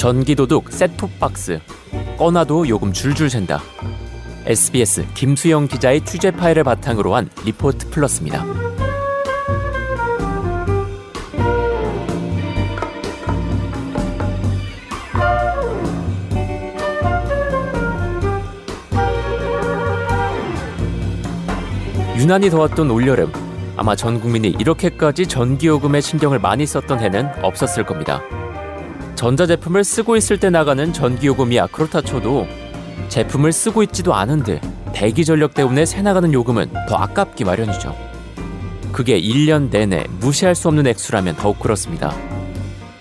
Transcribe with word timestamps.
전기도둑 0.00 0.72
셋톱박스 0.72 1.60
꺼놔도 2.16 2.70
요금 2.70 2.90
줄줄 2.90 3.28
샌다. 3.28 3.60
SBS 4.46 5.04
김수영 5.12 5.68
기자의 5.68 6.02
취재 6.06 6.30
파일을 6.30 6.64
바탕으로 6.64 7.14
한 7.14 7.28
리포트 7.44 7.90
플러스입니다. 7.90 8.42
유난히 22.16 22.48
더웠던 22.48 22.90
올여름 22.90 23.30
아마 23.76 23.94
전 23.94 24.18
국민이 24.18 24.48
이렇게까지 24.48 25.26
전기요금에 25.26 26.00
신경을 26.00 26.38
많이 26.38 26.64
썼던 26.64 27.00
해는 27.00 27.28
없었을 27.42 27.84
겁니다. 27.84 28.22
전자제품을 29.20 29.84
쓰고 29.84 30.16
있을 30.16 30.40
때 30.40 30.48
나가는 30.48 30.94
전기요금이야 30.94 31.66
그렇다 31.66 32.00
쳐도 32.00 32.46
제품을 33.10 33.52
쓰고 33.52 33.82
있지도 33.82 34.14
않은데 34.14 34.62
대기 34.94 35.26
전력 35.26 35.52
때문에 35.52 35.84
새 35.84 36.00
나가는 36.00 36.32
요금은 36.32 36.72
더 36.88 36.96
아깝기 36.96 37.44
마련이죠. 37.44 37.94
그게 38.92 39.20
1년 39.20 39.68
내내 39.70 40.06
무시할 40.20 40.54
수 40.54 40.68
없는 40.68 40.86
액수라면 40.86 41.36
더욱 41.36 41.60
그렇습니다. 41.60 42.14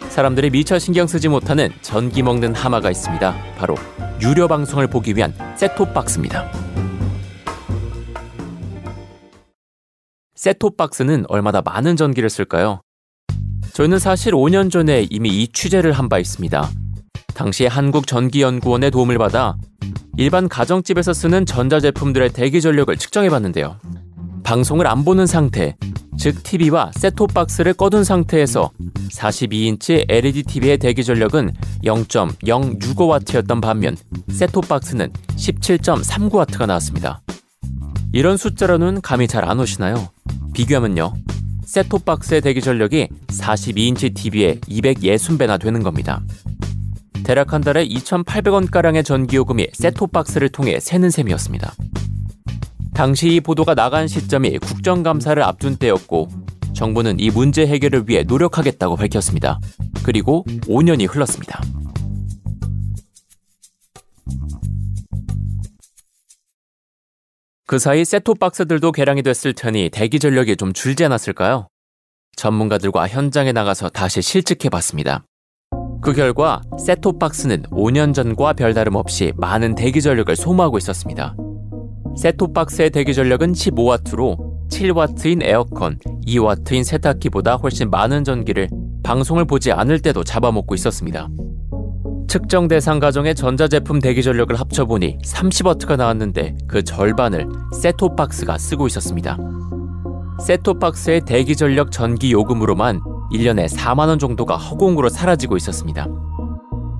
사람들이 0.09 0.49
미처 0.49 0.77
신경 0.77 1.07
쓰지 1.07 1.29
못하는 1.29 1.69
전기 1.81 2.21
먹는 2.21 2.53
하마가 2.53 2.91
있습니다. 2.91 3.55
바로 3.57 3.75
유료 4.21 4.49
방송을 4.49 4.87
보기 4.87 5.15
위한 5.15 5.33
셋톱박스입니다. 5.55 6.51
셋톱박스는 10.35 11.27
얼마나 11.29 11.61
많은 11.61 11.95
전기를 11.95 12.29
쓸까요? 12.29 12.81
저희는 13.73 13.99
사실 13.99 14.33
5년 14.33 14.71
전에 14.71 15.07
이미 15.09 15.29
이 15.41 15.47
취재를 15.47 15.91
한 15.93 16.09
바 16.09 16.17
있습니다. 16.19 16.69
당시 17.35 17.65
한국전기연구원의 17.67 18.89
도움을 18.91 19.17
받아 19.19 19.55
일반 20.17 20.49
가정집에서 20.49 21.13
쓰는 21.13 21.45
전자제품들의 21.45 22.33
대기 22.33 22.61
전력을 22.61 22.95
측정해 22.97 23.29
봤는데요. 23.29 23.77
방송을 24.43 24.87
안 24.87 25.05
보는 25.05 25.27
상태, 25.27 25.75
즉 26.17 26.41
TV와 26.43 26.91
셋톱박스를 26.95 27.75
꺼둔 27.75 28.03
상태에서 28.03 28.71
42인치 29.11 30.05
LED 30.09 30.43
TV의 30.43 30.79
대기 30.79 31.03
전력은 31.03 31.53
0.065W였던 31.83 33.61
반면 33.61 33.95
셋톱박스는 34.31 35.11
17.39W가 35.37 36.65
나왔습니다. 36.65 37.21
이런 38.11 38.35
숫자로는 38.37 39.01
감이 39.01 39.27
잘 39.27 39.45
안 39.47 39.59
오시나요? 39.59 40.09
비교하면요. 40.53 41.13
셋톱박스의 41.69 42.41
대기 42.41 42.61
전력이 42.61 43.09
42인치 43.27 44.15
TV에 44.15 44.55
260배나 44.61 45.61
되는 45.61 45.83
겁니다. 45.83 46.21
대략 47.23 47.53
한 47.53 47.61
달에 47.61 47.87
2,800원가량의 47.87 49.05
전기요금이 49.05 49.67
셋톱박스를 49.73 50.49
통해 50.49 50.79
새는 50.79 51.11
셈이었습니다. 51.11 51.71
당시 52.95 53.35
이 53.35 53.39
보도가 53.39 53.75
나간 53.75 54.07
시점이 54.07 54.57
국정감사를 54.57 55.41
앞둔 55.43 55.75
때였고 55.75 56.27
정부는 56.73 57.19
이 57.19 57.29
문제 57.29 57.67
해결을 57.67 58.05
위해 58.07 58.23
노력하겠다고 58.23 58.95
밝혔습니다. 58.95 59.59
그리고 60.03 60.43
5년이 60.63 61.07
흘렀습니다. 61.07 61.61
그 67.69 67.77
사이 67.77 68.03
셋톱 68.03 68.39
박스들도 68.39 68.91
개량이 68.91 69.21
됐을 69.21 69.53
테니 69.53 69.91
대기 69.91 70.17
전력이 70.17 70.55
좀 70.55 70.73
줄지 70.73 71.05
않았을까요? 71.05 71.67
전문가들과 72.35 73.07
현장에 73.07 73.51
나가서 73.51 73.89
다시 73.89 74.23
실측해 74.23 74.69
봤습니다. 74.71 75.23
그 76.01 76.13
결과 76.13 76.63
셋톱 76.83 77.19
박스는 77.19 77.61
5년 77.69 78.15
전과 78.15 78.53
별다름 78.53 78.95
없이 78.95 79.33
많은 79.37 79.75
대기 79.75 80.01
전력을 80.01 80.35
소모하고 80.35 80.79
있었습니다. 80.79 81.35
셋톱 82.17 82.55
박스의 82.55 82.89
대기 82.89 83.13
전력은 83.13 83.51
15와트로 83.51 84.67
7와트인 84.71 85.43
에어컨, 85.43 85.99
2와트인 86.25 86.83
세탁기보다 86.83 87.57
훨씬 87.57 87.91
많은 87.91 88.23
전기를 88.23 88.67
방송을 89.03 89.45
보지 89.45 89.71
않을 89.73 89.99
때도 89.99 90.23
잡아먹고 90.23 90.73
있었습니다. 90.73 91.29
측정 92.29 92.67
대상 92.67 92.99
가정의 92.99 93.33
전자제품 93.33 93.97
대기 93.97 94.21
전력을 94.21 94.55
합쳐보니 94.55 95.17
30W가 95.25 95.97
나왔는데 95.97 96.55
그 96.67 96.83
절반을 96.83 97.47
셋톱박스가 97.81 98.59
쓰고 98.59 98.85
있었습니다. 98.85 99.35
셋톱박스의 100.45 101.21
대기 101.25 101.55
전력 101.55 101.91
전기 101.91 102.31
요금으로만 102.31 103.01
1년에 103.33 103.67
4만 103.67 104.09
원 104.09 104.19
정도가 104.19 104.57
허공으로 104.57 105.09
사라지고 105.09 105.57
있었습니다. 105.57 106.07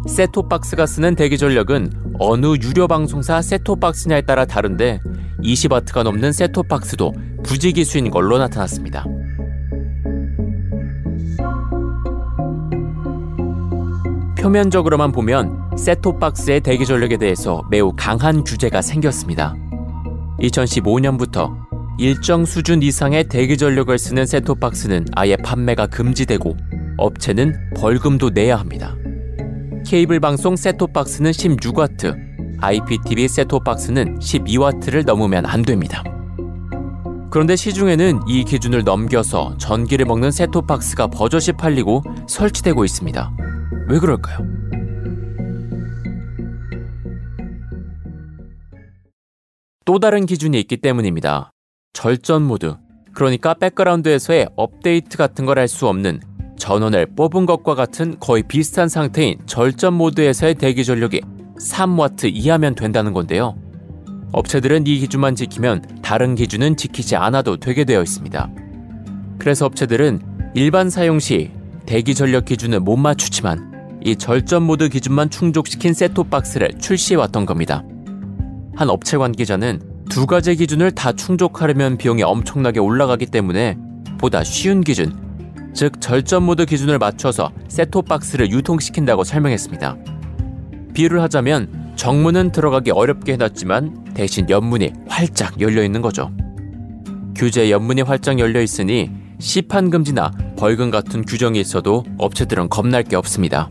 셋톱박스가 0.07 0.87
쓰는 0.87 1.13
대기 1.13 1.37
전력은 1.37 2.15
어느 2.17 2.47
유료 2.63 2.87
방송사 2.87 3.43
셋톱박스냐에 3.43 4.23
따라 4.23 4.45
다른데 4.45 4.99
20W가 5.43 6.01
넘는 6.01 6.31
셋톱박스도 6.31 7.13
부지기수인 7.43 8.09
걸로 8.09 8.39
나타났습니다. 8.39 9.05
표면적으로만 14.39 15.11
보면 15.11 15.77
셋톱박스의 15.77 16.61
대기 16.61 16.85
전력에 16.85 17.17
대해서 17.17 17.61
매우 17.69 17.91
강한 17.95 18.43
규제가 18.43 18.81
생겼습니다. 18.81 19.53
2015년부터 20.41 21.53
일정 21.97 22.45
수준 22.45 22.81
이상의 22.81 23.25
대기 23.25 23.57
전력을 23.57 23.97
쓰는 23.97 24.25
셋톱박스는 24.25 25.07
아예 25.13 25.35
판매가 25.35 25.87
금지되고 25.87 26.55
업체는 26.97 27.53
벌금도 27.75 28.29
내야 28.29 28.57
합니다. 28.57 28.95
케이블 29.85 30.21
방송 30.21 30.55
셋톱박스는 30.55 31.31
16W, 31.31 32.15
IPTV 32.61 33.27
셋톱박스는 33.27 34.19
12W를 34.19 35.05
넘으면 35.05 35.45
안 35.45 35.63
됩니다. 35.63 36.03
그런데 37.29 37.57
시중에는 37.57 38.21
이 38.27 38.45
기준을 38.45 38.85
넘겨서 38.85 39.55
전기를 39.57 40.05
먹는 40.05 40.31
셋톱박스가 40.31 41.07
버젓이 41.07 41.51
팔리고 41.53 42.03
설치되고 42.27 42.85
있습니다. 42.85 43.38
왜 43.89 43.99
그럴까요? 43.99 44.37
또 49.85 49.99
다른 49.99 50.25
기준이 50.25 50.59
있기 50.61 50.77
때문입니다. 50.77 51.51
절전 51.93 52.43
모드. 52.43 52.75
그러니까 53.13 53.53
백그라운드에서의 53.55 54.49
업데이트 54.55 55.17
같은 55.17 55.45
걸 55.45 55.57
할 55.57 55.67
수 55.67 55.87
없는 55.87 56.21
전원을 56.57 57.15
뽑은 57.15 57.45
것과 57.45 57.73
같은 57.73 58.19
거의 58.19 58.43
비슷한 58.43 58.87
상태인 58.89 59.39
절전 59.45 59.93
모드에서의 59.93 60.55
대기 60.55 60.83
전력이 60.85 61.21
3W 61.59 62.29
이하면 62.33 62.75
된다는 62.75 63.13
건데요. 63.13 63.57
업체들은 64.31 64.85
이 64.85 64.99
기준만 64.99 65.35
지키면 65.35 66.01
다른 66.03 66.35
기준은 66.35 66.77
지키지 66.77 67.15
않아도 67.15 67.57
되게 67.57 67.83
되어 67.85 68.03
있습니다. 68.03 68.49
그래서 69.39 69.65
업체들은 69.65 70.51
일반 70.53 70.89
사용 70.89 71.19
시 71.19 71.51
대기 71.85 72.13
전력 72.13 72.45
기준을 72.45 72.81
못 72.81 72.97
맞추지만 72.97 73.68
이 74.01 74.15
절전 74.15 74.63
모드 74.63 74.89
기준만 74.89 75.29
충족시킨 75.29 75.93
셋톱 75.93 76.29
박스를 76.29 76.77
출시해왔던 76.79 77.45
겁니다. 77.45 77.83
한 78.75 78.89
업체 78.89 79.17
관계자는 79.17 79.81
두 80.09 80.25
가지 80.25 80.55
기준을 80.55 80.91
다 80.91 81.11
충족하려면 81.11 81.97
비용이 81.97 82.23
엄청나게 82.23 82.79
올라가기 82.79 83.27
때문에 83.27 83.77
보다 84.17 84.43
쉬운 84.43 84.81
기준, 84.81 85.13
즉 85.73 86.01
절전 86.01 86.43
모드 86.43 86.65
기준을 86.65 86.97
맞춰서 86.97 87.51
셋톱 87.67 88.07
박스를 88.07 88.51
유통시킨다고 88.51 89.23
설명했습니다. 89.23 89.97
비유를 90.93 91.21
하자면 91.21 91.93
정문은 91.95 92.51
들어가기 92.51 92.91
어렵게 92.91 93.33
해놨지만 93.33 94.13
대신 94.13 94.49
연문이 94.49 94.93
활짝 95.07 95.59
열려 95.61 95.83
있는 95.83 96.01
거죠. 96.01 96.31
규제 97.35 97.69
연문이 97.69 98.01
활짝 98.01 98.39
열려 98.39 98.61
있으니 98.61 99.11
시판 99.39 99.89
금지나 99.89 100.31
벌금 100.57 100.91
같은 100.91 101.23
규정이 101.23 101.59
있어도 101.59 102.03
업체들은 102.17 102.69
겁날 102.69 103.03
게 103.03 103.15
없습니다. 103.15 103.69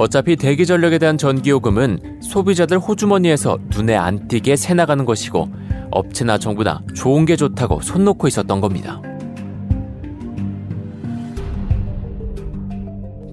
어차피 0.00 0.34
대기 0.34 0.64
전력에 0.64 0.96
대한 0.96 1.18
전기요금은 1.18 2.20
소비자들 2.22 2.78
호주머니에서 2.78 3.58
눈에 3.68 3.94
안 3.94 4.28
띄게 4.28 4.56
새 4.56 4.72
나가는 4.72 5.04
것이고 5.04 5.50
업체나 5.90 6.38
정부나 6.38 6.80
좋은 6.94 7.26
게 7.26 7.36
좋다고 7.36 7.82
손 7.82 8.06
놓고 8.06 8.26
있었던 8.26 8.62
겁니다. 8.62 9.02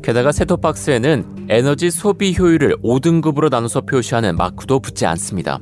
게다가 0.04 0.34
셋톱박스에는 0.34 1.46
에너지 1.48 1.90
소비 1.90 2.36
효율을 2.38 2.76
5등급으로 2.84 3.50
나눠서 3.50 3.82
표시하는 3.82 4.36
마크도 4.36 4.82
붙지 4.82 5.06
않습니다. 5.06 5.60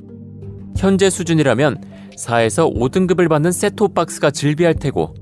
현재 0.76 1.12
수준이라면 1.12 1.84
4에서 2.18 2.76
5등급을 2.76 3.30
받는 3.30 3.52
셋톱박스가 3.52 4.32
즐비할 4.32 4.74
테고 4.74 5.14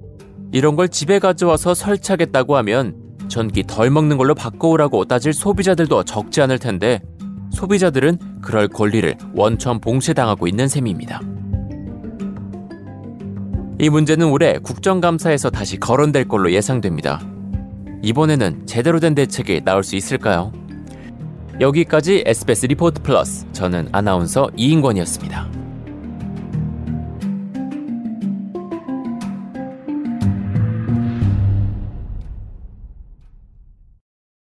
이런 0.54 0.78
걸 0.78 0.88
집에 0.88 1.20
가져와서 1.20 1.74
설치하겠다고 1.74 2.56
하면 2.56 3.03
전기 3.34 3.64
덜 3.64 3.90
먹는 3.90 4.18
걸로 4.18 4.36
바꿔오라고 4.36 5.06
따질 5.06 5.34
소비자들도 5.34 6.04
적지 6.04 6.40
않을 6.44 6.60
텐데 6.60 7.02
소비자들은 7.50 8.20
그럴 8.44 8.68
권리를 8.68 9.16
원천 9.34 9.82
봉쇄당하고 9.82 10.48
있는 10.48 10.68
셈입니다. 10.68 11.20
이 13.80 13.90
문제는 13.90 14.28
올해 14.28 14.60
국정감사에서 14.60 15.50
다시 15.50 15.80
거론될 15.80 16.28
걸로 16.28 16.52
예상됩니다. 16.52 17.22
이번에는 18.04 18.68
제대로 18.68 19.00
된 19.00 19.16
대책이 19.16 19.62
나올 19.66 19.84
수 19.84 19.96
있을까요? 19.96 20.52
여기까지 21.60 22.24
SBS 22.28 22.68
리포트 22.68 23.02
플러스 23.02 23.52
저는 23.52 23.90
아나운서 23.92 24.52
이인권이었습니다. 24.56 25.63